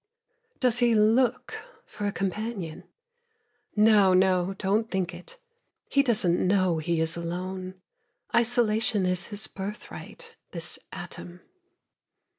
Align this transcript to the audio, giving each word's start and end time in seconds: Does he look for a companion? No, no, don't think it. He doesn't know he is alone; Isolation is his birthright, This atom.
Does 0.59 0.79
he 0.79 0.95
look 0.95 1.59
for 1.85 2.07
a 2.07 2.11
companion? 2.11 2.85
No, 3.75 4.15
no, 4.15 4.55
don't 4.57 4.89
think 4.89 5.13
it. 5.13 5.37
He 5.89 6.01
doesn't 6.01 6.39
know 6.39 6.79
he 6.79 6.99
is 7.01 7.15
alone; 7.15 7.75
Isolation 8.35 9.05
is 9.05 9.27
his 9.27 9.45
birthright, 9.45 10.33
This 10.53 10.79
atom. 10.91 11.41